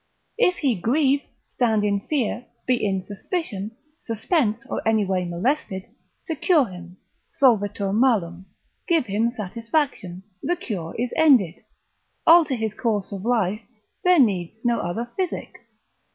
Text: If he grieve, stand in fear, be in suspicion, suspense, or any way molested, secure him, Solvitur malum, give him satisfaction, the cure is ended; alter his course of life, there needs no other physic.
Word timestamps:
If 0.39 0.55
he 0.55 0.73
grieve, 0.81 1.21
stand 1.47 1.83
in 1.83 1.99
fear, 1.99 2.47
be 2.65 2.83
in 2.83 3.03
suspicion, 3.03 3.77
suspense, 4.01 4.65
or 4.67 4.81
any 4.83 5.05
way 5.05 5.25
molested, 5.25 5.83
secure 6.25 6.65
him, 6.65 6.97
Solvitur 7.31 7.93
malum, 7.93 8.47
give 8.87 9.05
him 9.05 9.29
satisfaction, 9.29 10.23
the 10.41 10.55
cure 10.55 10.95
is 10.97 11.13
ended; 11.15 11.63
alter 12.25 12.55
his 12.55 12.73
course 12.73 13.11
of 13.11 13.23
life, 13.25 13.61
there 14.03 14.17
needs 14.17 14.65
no 14.65 14.79
other 14.79 15.07
physic. 15.17 15.53